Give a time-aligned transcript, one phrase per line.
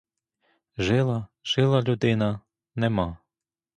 [0.77, 2.39] Жила, жила людина,—
[2.75, 3.17] нема!